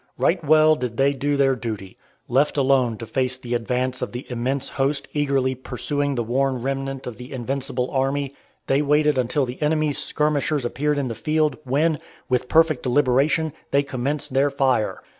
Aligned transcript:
Right 0.17 0.43
well 0.43 0.75
did 0.75 0.97
they 0.97 1.13
do 1.13 1.37
their 1.37 1.55
duty. 1.55 1.95
Left 2.27 2.57
alone 2.57 2.97
to 2.97 3.05
face 3.05 3.37
the 3.37 3.53
advance 3.53 4.01
of 4.01 4.11
the 4.13 4.25
immense 4.31 4.67
host 4.69 5.07
eagerly 5.13 5.53
pursuing 5.53 6.15
the 6.15 6.23
worn 6.23 6.59
remnant 6.63 7.05
of 7.05 7.17
the 7.17 7.31
invincible 7.31 7.87
army, 7.91 8.33
they 8.65 8.81
waited 8.81 9.19
until 9.19 9.45
the 9.45 9.61
enemy's 9.61 9.99
skirmishers 9.99 10.65
appeared 10.65 10.97
in 10.97 11.07
the 11.07 11.13
field, 11.13 11.55
when, 11.65 11.99
with 12.29 12.49
perfect 12.49 12.81
deliberation, 12.81 13.53
they 13.69 13.83
commenced 13.83 14.33
their 14.33 14.49
fire. 14.49 15.03